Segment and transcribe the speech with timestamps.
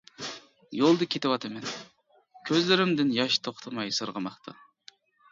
[0.77, 1.67] يولدا كېتىۋاتىمەن،
[2.49, 4.55] كۆزلىرىمدىن ياش توختىماي سىرغىماقتا.